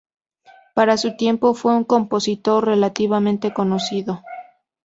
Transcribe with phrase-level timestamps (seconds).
[0.73, 4.23] Para su tiempo fue un compositor relativamente conocido.